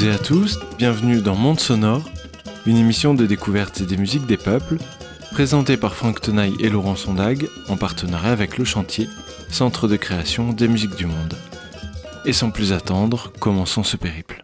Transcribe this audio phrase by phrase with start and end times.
[0.00, 2.08] toutes et à tous, bienvenue dans Monde Sonore,
[2.64, 4.78] une émission de découverte des musiques des peuples,
[5.30, 9.08] présentée par Franck Tenaille et Laurent Sondag, en partenariat avec Le Chantier,
[9.50, 11.34] centre de création des musiques du monde.
[12.24, 14.39] Et sans plus attendre, commençons ce périple.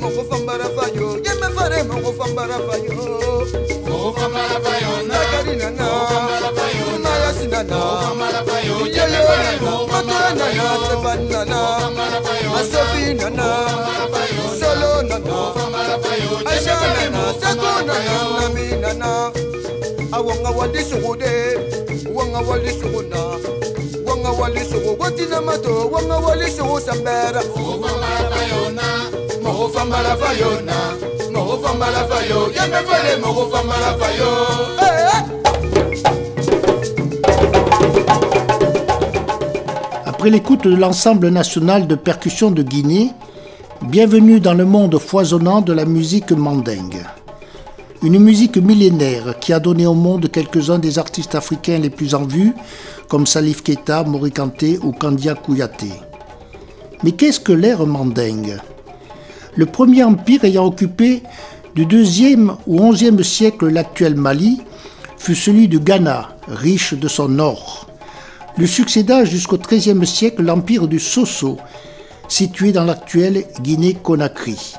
[0.00, 2.94] mokofambara fayo yembe fare mokofambara fayo.
[5.08, 5.88] Nakarinana
[7.02, 7.80] nayasinana
[8.18, 9.72] matoyanana
[10.86, 11.60] sefanana
[12.58, 13.48] asofinana
[14.60, 15.38] solonana
[16.46, 17.94] aisanana sekonana
[18.40, 19.10] naminana
[20.12, 21.32] awanga wali sugude
[22.14, 23.20] wanga wali suguna
[24.06, 27.42] wanga wali sugu gotinamato wanga wali sugu sambɛra
[29.68, 30.48] Fayo
[34.80, 34.94] Eh
[40.06, 43.12] Après l'écoute de l'ensemble national de percussion de Guinée,
[43.82, 47.02] bienvenue dans le monde foisonnant de la musique mandingue.
[48.02, 52.24] Une musique millénaire qui a donné au monde quelques-uns des artistes africains les plus en
[52.24, 52.52] vue,
[53.08, 55.92] comme Salif Keita, Mori Kanté ou Kandia Kouyaté.
[57.02, 58.58] Mais qu'est-ce que l'ère mandingue?
[59.56, 61.22] Le premier empire ayant occupé
[61.74, 64.60] du 2e au 11e siècle l'actuel Mali
[65.16, 67.84] fut celui du Ghana, riche de son or
[68.56, 71.58] lui succéda jusqu'au XIIIe siècle l'empire du Soso,
[72.28, 74.74] situé dans l'actuelle Guinée-Conakry.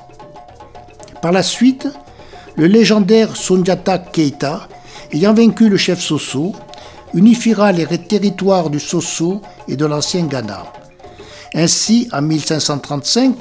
[1.21, 1.87] Par la suite,
[2.55, 4.67] le légendaire Sundiata Keita,
[5.11, 6.53] ayant vaincu le chef Soso,
[7.13, 10.63] unifiera les territoires du Soso et de l'ancien Ghana.
[11.53, 13.35] Ainsi, en 1535,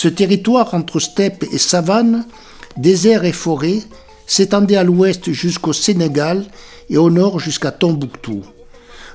[0.00, 2.24] ce territoire entre steppe et savane,
[2.76, 3.80] désert et forêt,
[4.28, 6.44] s'étendait à l'ouest jusqu'au Sénégal
[6.88, 8.44] et au nord jusqu'à Tombouctou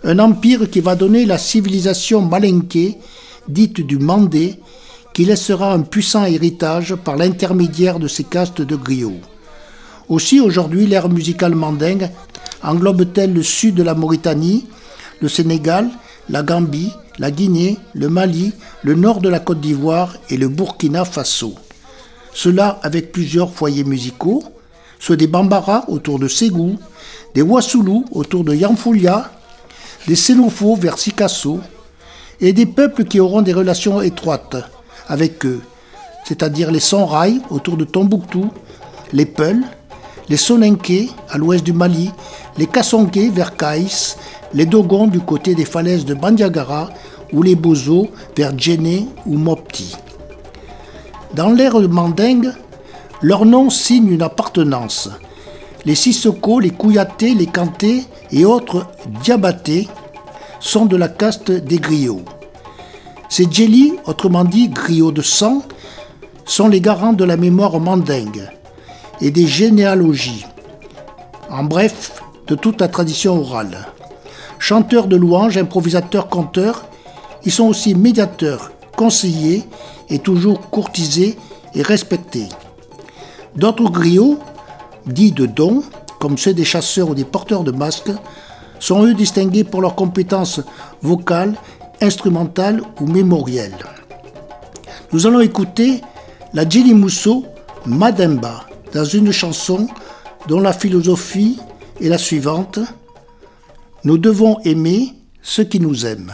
[0.04, 2.98] un empire qui va donner la civilisation malinké,
[3.48, 4.60] dite du Mandé,
[5.14, 9.22] qui laissera un puissant héritage par l'intermédiaire de ses castes de griots.
[10.10, 12.10] Aussi aujourd'hui l'ère musicale mandingue
[12.62, 14.66] englobe-t-elle le sud de la Mauritanie,
[15.22, 15.90] le Sénégal,
[16.30, 21.06] la Gambie, la Guinée, le Mali, le nord de la Côte d'Ivoire et le Burkina
[21.06, 21.56] Faso.
[22.34, 24.44] Cela avec plusieurs foyers musicaux,
[25.00, 26.80] ceux des Bambara autour de Ségou,
[27.36, 29.32] des Wassoulou autour de Yamfoulia,
[30.08, 31.60] des Sénofos vers Sikasso,
[32.42, 34.58] et des peuples qui auront des relations étroites
[35.08, 35.62] avec eux,
[36.26, 38.50] c'est-à-dire les Sonrai autour de Tombouctou,
[39.12, 39.64] les Peuls,
[40.30, 42.12] les Soninké à l'ouest du Mali,
[42.58, 44.18] les Kassonké vers Kaïs,
[44.54, 46.90] les Dogons du côté des falaises de Bandiagara
[47.32, 48.08] ou les Bozo
[48.38, 49.96] vers Djenné ou Mopti.
[51.34, 52.52] Dans l'ère mandingue,
[53.22, 55.10] leurs noms signent une appartenance.
[55.86, 58.86] Les Sissoko, les Kouyaté, les Kanté et autres
[59.24, 59.88] Diabaté
[60.60, 62.24] sont de la caste des griots.
[63.30, 65.64] Ces djeli, autrement dit griots de sang,
[66.46, 68.48] sont les garants de la mémoire mandingue
[69.22, 70.46] et des généalogies.
[71.50, 73.88] En bref, de toute la tradition orale.
[74.66, 76.86] Chanteurs de louanges, improvisateurs, conteurs,
[77.44, 79.66] ils sont aussi médiateurs, conseillers
[80.10, 81.38] et toujours courtisés
[81.76, 82.48] et respectés.
[83.58, 84.40] D'autres griots,
[85.06, 85.84] dits de dons,
[86.18, 88.14] comme ceux des chasseurs ou des porteurs de masques,
[88.80, 90.62] sont eux distingués pour leurs compétences
[91.02, 91.56] vocales,
[92.00, 93.76] instrumentales ou mémorielles.
[95.12, 96.00] Nous allons écouter
[96.54, 97.44] la Djili Mousso
[97.86, 98.62] Mademba
[98.94, 99.88] dans une chanson
[100.48, 101.60] dont la philosophie
[102.00, 102.80] est la suivante
[104.06, 106.34] nous devons aimer ceux qui nous aiment.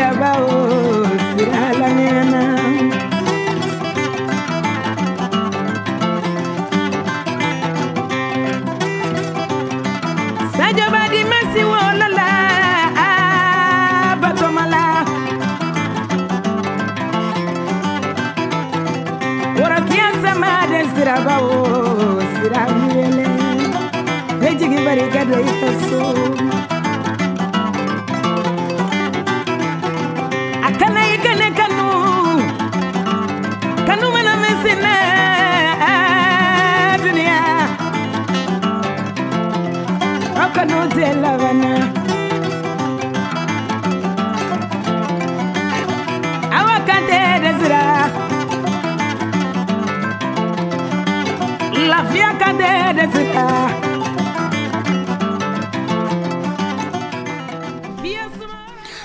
[0.00, 0.49] de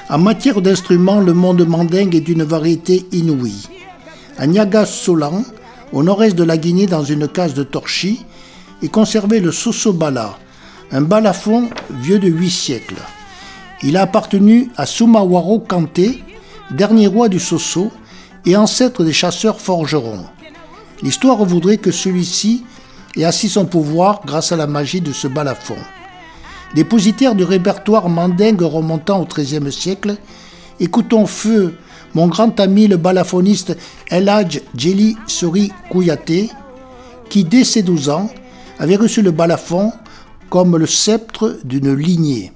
[0.07, 3.67] En matière d'instruments, le monde mandingue est d'une variété inouïe.
[4.37, 5.43] À Niaga-Solan,
[5.93, 8.23] au nord-est de la Guinée, dans une case de torchis,
[8.83, 10.37] est conservé le sosobala,
[10.91, 13.01] un balafon vieux de huit siècles.
[13.81, 16.23] Il a appartenu à Sumawaro Kanté,
[16.69, 17.91] dernier roi du Soso
[18.45, 20.25] et ancêtre des chasseurs forgerons.
[21.01, 22.63] L'histoire voudrait que celui-ci
[23.17, 25.77] ait assis son pouvoir grâce à la magie de ce balafon.
[26.73, 30.15] Dépositaire du répertoire mandingue remontant au XIIIe siècle,
[30.79, 31.75] écoutons feu
[32.15, 33.77] mon grand ami le balafoniste
[34.09, 36.49] El Hadj Djeli Sori Kouyaté,
[37.29, 38.29] qui dès ses 12 ans
[38.79, 39.91] avait reçu le balafon
[40.49, 42.51] comme le sceptre d'une lignée.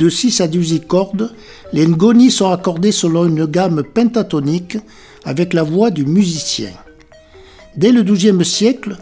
[0.00, 1.30] De 6 à 12 cordes,
[1.74, 4.78] les ngoni sont accordés selon une gamme pentatonique
[5.26, 6.70] avec la voix du musicien.
[7.76, 8.96] Dès le XIIe siècle,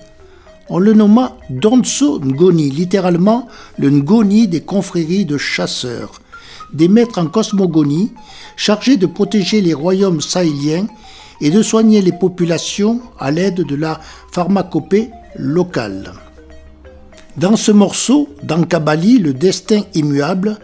[0.68, 3.46] on le nomma Donso Ngoni, littéralement
[3.78, 6.20] le Ngoni des confréries de chasseurs,
[6.72, 8.12] des maîtres en cosmogonie
[8.56, 10.88] chargés de protéger les royaumes sahéliens
[11.40, 14.00] et de soigner les populations à l'aide de la
[14.32, 16.12] pharmacopée locale.
[17.36, 20.58] Dans ce morceau, dans Kabali, le destin immuable,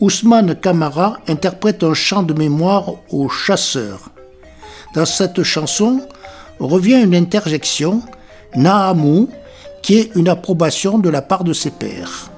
[0.00, 4.10] Ousmane Kamara interprète un chant de mémoire aux chasseurs.
[4.94, 6.00] Dans cette chanson
[6.58, 8.02] revient une interjection,
[8.54, 9.28] Nahamu,
[9.82, 12.30] qui est une approbation de la part de ses pairs.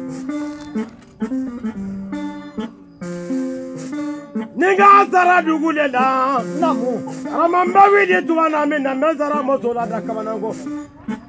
[4.56, 6.42] Ninga sara dugule la.
[6.60, 7.02] Namo.
[7.24, 10.56] Ramamba widi tuwana min na la da kamanango.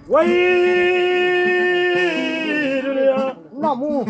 [0.08, 0.28] Wai
[2.82, 3.36] dunia.
[3.60, 4.06] Namo.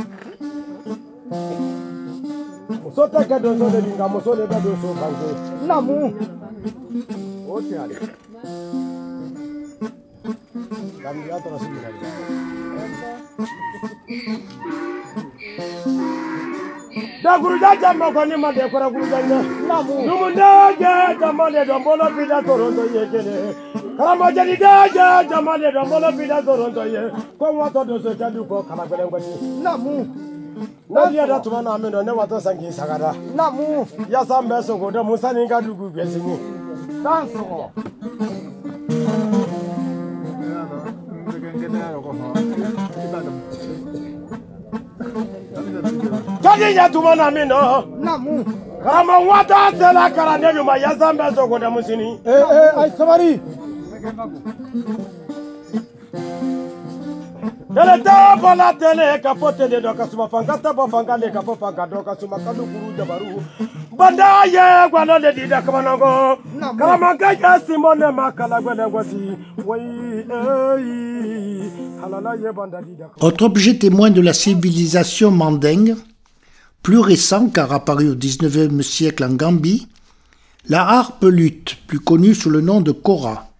[2.99, 5.29] muso tɛ kɛ donso de di nka muso de bɛ donso bange
[5.67, 6.13] namu
[7.49, 7.97] o tiɲɛ ale
[11.03, 11.79] Kandidat orası bir
[17.25, 19.39] dakuruja jama kɔni ma dɛ kɔrɔ kuruja ɲɛ
[20.07, 23.55] numudajɛ jama de dɔn bolo bi da toronto ye kelen
[23.99, 27.01] karamɔgɔjɛnijɛ jama de dɔn bolo bi da toronto ye
[27.39, 29.63] ko wɔtɔ donso jadu kɔ kala gɛlɛn kɔni.
[29.63, 30.07] lamu.
[30.91, 33.13] Nani ada tuma na amendo ne wato sangi sagada.
[33.35, 33.87] Namu.
[34.09, 36.35] Yasa mbeso godo musani kadugu besini.
[37.03, 37.71] Tanso.
[46.43, 47.83] Khadija tuma na min na.
[47.99, 48.45] Namu.
[48.83, 52.21] Kama wata sela karande nyuma ya zambe soko da musini.
[52.25, 53.41] Eh eh ai sabari.
[57.75, 61.31] Tele ta bola tele ka fote de do ka suma fanga ta bo fanga le
[61.31, 63.43] ka bo fanga do ka suma kalu kuru jabaru
[73.21, 75.97] Autre objet témoin de la civilisation mandingue,
[76.83, 79.89] plus récent car apparu au XIXe siècle en Gambie,
[80.69, 83.51] la harpe lutte, plus connue sous le nom de kora,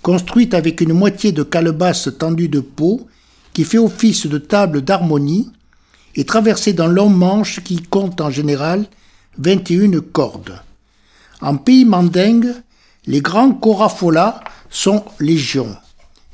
[0.00, 3.06] construite avec une moitié de calebasse tendue de peau
[3.52, 5.50] qui fait office de table d'harmonie
[6.14, 8.86] et traversée d'un long manche qui compte en général
[9.38, 10.60] 21 cordes.
[11.40, 12.54] En pays mandingue,
[13.06, 15.74] les grands korafola sont légion.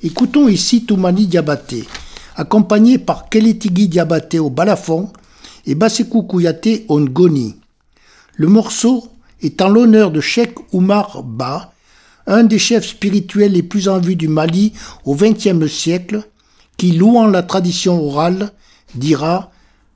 [0.03, 1.85] Écoutons ici Toumani Diabaté,
[2.37, 5.11] accompagné par Keletigui Diabaté au balafon
[5.67, 7.57] et Basekou Kouyaté au ngoni.
[8.37, 9.09] Le morceau
[9.43, 11.73] est en l'honneur de Cheikh Oumar Ba,
[12.27, 14.73] un des chefs spirituels les plus en vue du Mali
[15.05, 16.23] au XXe siècle,
[16.77, 18.53] qui, louant la tradition orale,
[18.95, 19.51] dira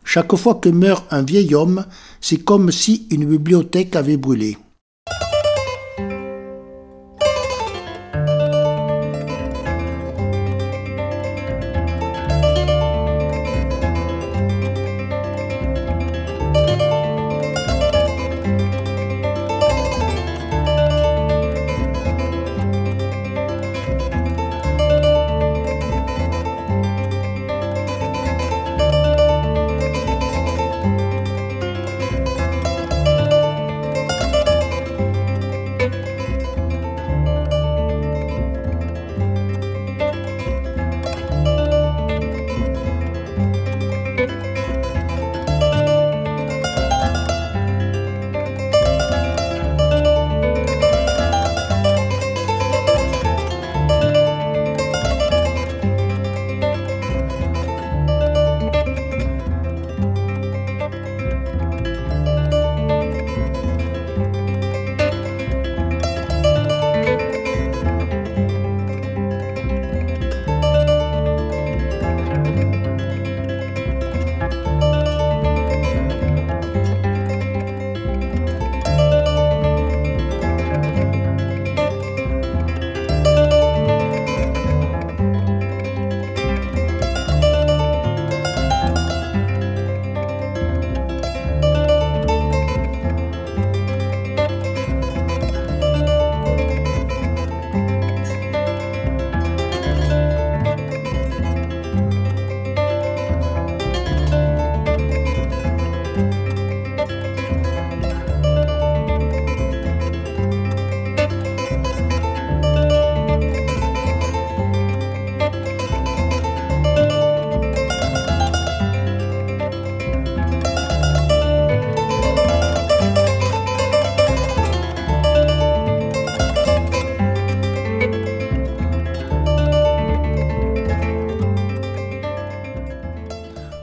[0.05, 1.85] Chaque fois que meurt un vieil homme,
[2.21, 4.59] c'est comme si une bibliothèque avait brûlé.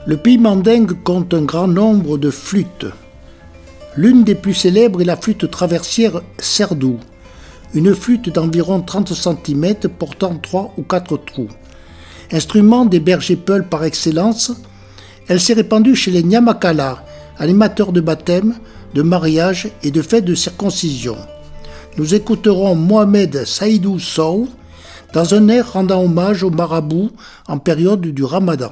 [0.10, 2.88] Le pays mandingue compte un grand nombre de flûtes.
[3.96, 6.98] L'une des plus célèbres est la flûte traversière Serdou,
[7.76, 11.50] une flûte d'environ 30 cm portant 3 ou 4 trous.
[12.32, 14.52] Instrument des bergers peuls par excellence,
[15.28, 17.06] elle s'est répandue chez les Nyamakala,
[17.38, 18.56] animateurs de baptême,
[18.96, 21.18] de mariage et de fêtes de circoncision.
[22.00, 24.48] Nous écouterons Mohamed Saïdou Sow
[25.14, 27.12] dans un air rendant hommage au marabout
[27.48, 28.72] en période du ramadan.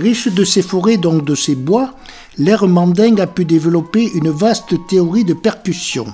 [0.00, 1.92] Riche de ses forêts, donc de ses bois,
[2.38, 6.06] l'ère mandingue a pu développer une vaste théorie de percussion.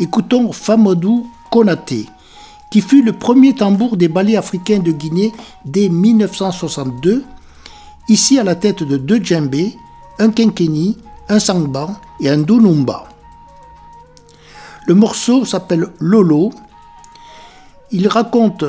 [0.00, 2.06] Écoutons Famodou Konaté,
[2.70, 5.34] qui fut le premier tambour des ballets africains de Guinée
[5.66, 7.22] dès 1962,
[8.08, 9.76] ici à la tête de deux djembés,
[10.18, 10.96] un kenkeni,
[11.28, 13.10] un sangban et un dunumba.
[14.86, 16.50] Le morceau s'appelle Lolo.
[17.90, 18.64] Il raconte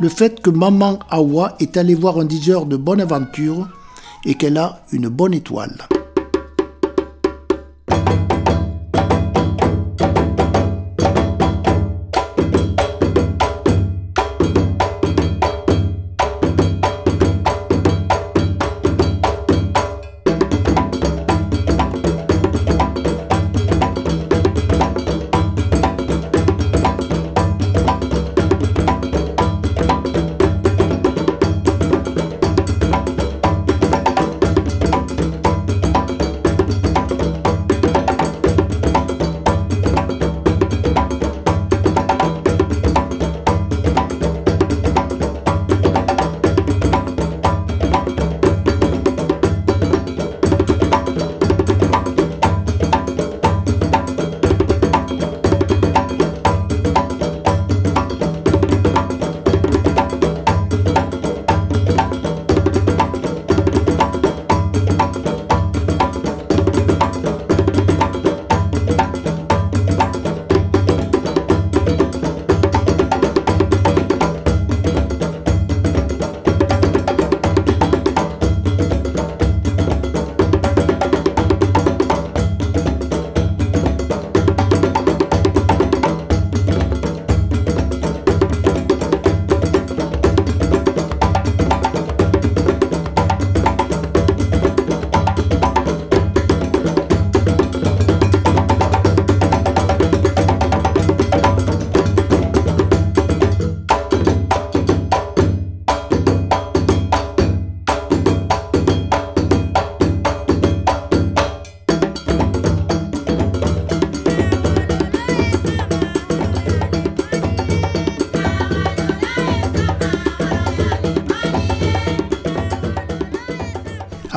[0.00, 3.68] le fait que Maman Awa est allée voir un diseur de bonne aventure
[4.24, 5.88] et qu'elle a une bonne étoile.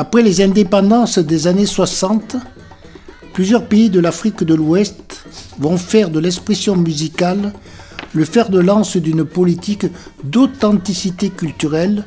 [0.01, 2.35] Après les indépendances des années 60,
[3.33, 5.23] plusieurs pays de l'Afrique de l'Ouest
[5.59, 7.53] vont faire de l'expression musicale
[8.13, 9.85] le fer de lance d'une politique
[10.23, 12.03] d'authenticité culturelle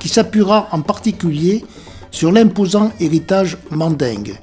[0.00, 1.64] qui s'appuiera en particulier
[2.10, 4.40] sur l'imposant héritage mandingue.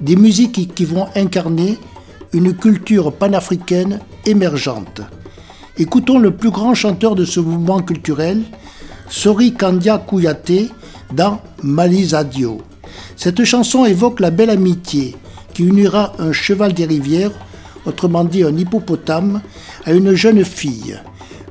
[0.00, 1.78] Des musiques qui vont incarner
[2.32, 5.00] une culture panafricaine émergente.
[5.78, 8.42] Écoutons le plus grand chanteur de ce mouvement culturel,
[9.08, 10.72] Sori Kandia Kouyaté,
[11.12, 12.62] dans Malisadio.
[13.16, 15.16] Cette chanson évoque la belle amitié
[15.54, 17.32] qui unira un cheval des rivières,
[17.86, 19.40] autrement dit un hippopotame,
[19.84, 21.00] à une jeune fille.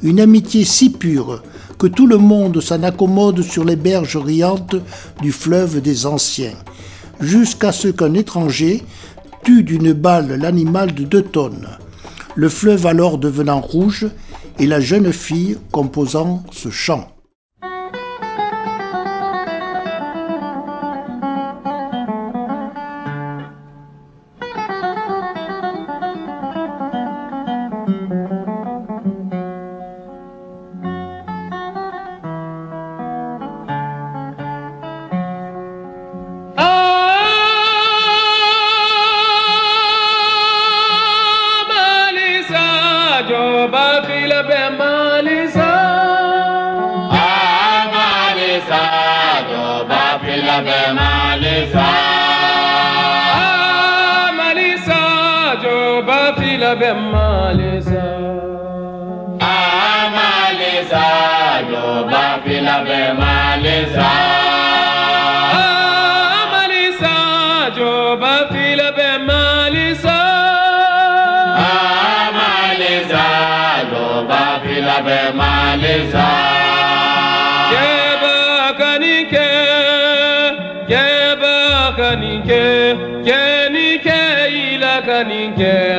[0.01, 1.41] Une amitié si pure
[1.79, 4.75] que tout le monde s'en accommode sur les berges riantes
[5.21, 6.55] du fleuve des anciens,
[7.19, 8.83] jusqu'à ce qu'un étranger
[9.43, 11.67] tue d'une balle l'animal de deux tonnes,
[12.35, 14.07] le fleuve alors devenant rouge
[14.59, 17.14] et la jeune fille composant ce chant.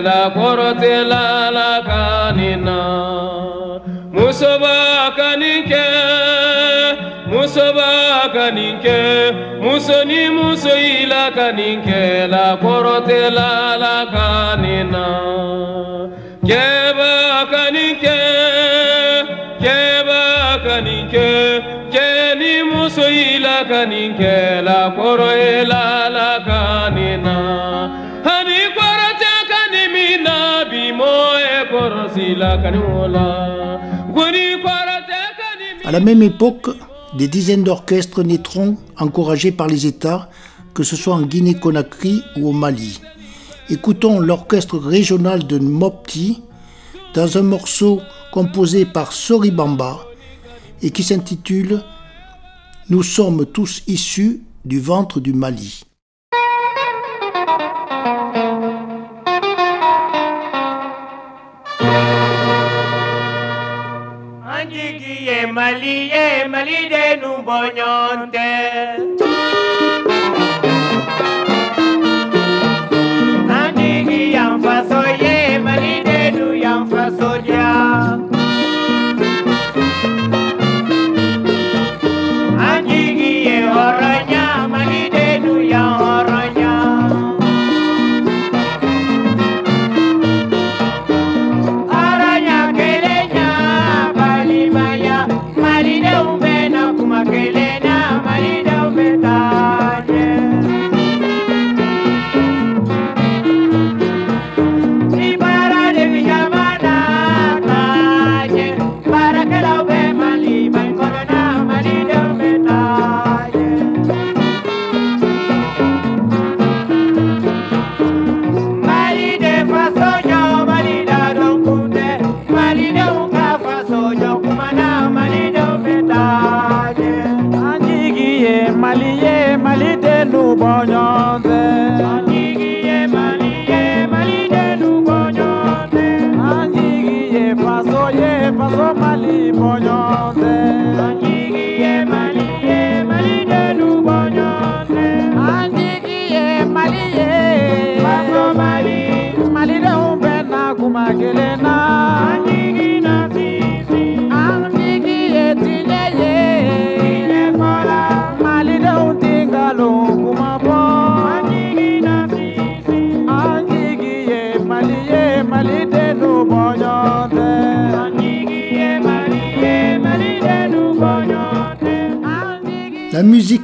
[0.02, 2.78] La korote la la kanina.
[4.12, 4.76] Musoba
[5.16, 5.86] kanike
[7.30, 15.06] musoba kanike musoni muso ila kanike la korote la la kanina.
[16.48, 17.05] Keba
[35.84, 36.70] À la même époque,
[37.16, 40.28] des dizaines d'orchestres naîtront encouragés par les États,
[40.74, 43.00] que ce soit en Guinée-Conakry ou au Mali.
[43.70, 46.42] Écoutons l'orchestre régional de Mopti
[47.14, 48.00] dans un morceau
[48.32, 49.98] composé par Soribamba
[50.82, 51.82] et qui s'intitule
[52.88, 55.82] Nous sommes tous issus du ventre du Mali.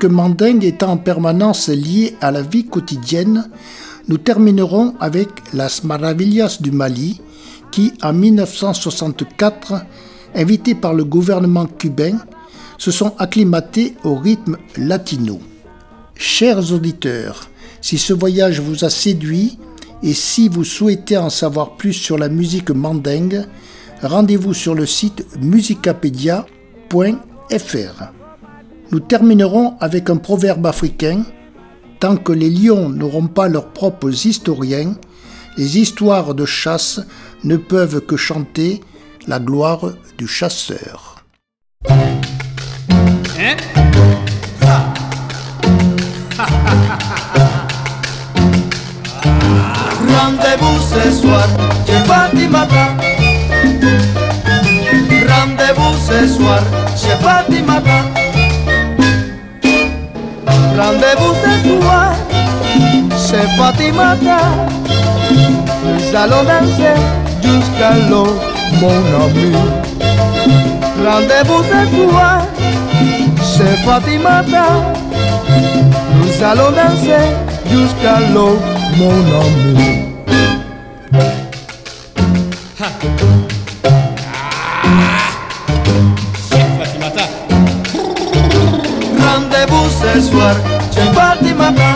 [0.04, 3.50] Mandingue étant en permanence liée à la vie quotidienne,
[4.08, 7.20] nous terminerons avec Las Maravillas du Mali,
[7.70, 9.84] qui, en 1964,
[10.34, 12.18] invités par le gouvernement cubain,
[12.78, 15.40] se sont acclimatés au rythme latino.
[16.14, 17.48] Chers auditeurs,
[17.80, 19.58] si ce voyage vous a séduit
[20.02, 23.44] et si vous souhaitez en savoir plus sur la musique mandingue,
[24.02, 28.21] rendez-vous sur le site musicapedia.fr.
[28.92, 31.24] Nous terminerons avec un proverbe africain
[32.02, 34.96] Tant que les lions n'auront pas leurs propres historiens,
[35.56, 37.00] les histoires de chasse
[37.44, 38.80] ne peuvent que chanter
[39.28, 41.24] la gloire du chasseur.
[50.08, 51.46] Rendez-vous ce soir
[51.86, 52.96] chez Fatimata.
[55.28, 56.62] Rendez-vous ce soir
[56.96, 58.01] chez Fatimata.
[60.78, 62.12] Rendez-vous ce soir
[63.10, 64.38] chez Fatimata.
[65.84, 66.98] Nous allons danser
[67.42, 68.26] jusqu'à l'eau,
[68.80, 69.52] mon ami.
[71.04, 72.46] Rendez-vous ce soir
[73.42, 74.66] chez Fatimata.
[76.16, 77.26] Nous allons danser
[77.70, 78.58] jusqu'à l'eau,
[78.96, 80.11] mon ami.
[91.62, 91.90] Fatimata.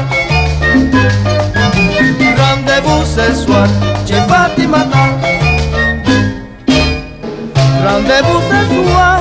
[2.38, 3.66] Rendez-vous ce soir
[4.07, 5.05] chez Fatimata.
[7.85, 9.18] Rendez-vous ce soir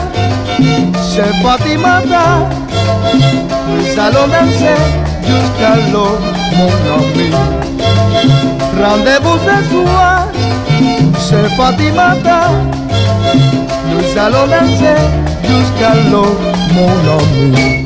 [1.09, 2.25] chez Fatimata.
[3.69, 4.81] Nous allons danser
[5.23, 6.13] jusqu'à l'eau,
[6.55, 7.27] mon ami.
[8.83, 10.27] Rendez-vous ce soir
[11.27, 12.51] chez Fatimata.
[13.89, 15.01] Nous allons danser
[15.43, 16.37] jusqu'à l'eau,
[16.75, 17.84] mon ami.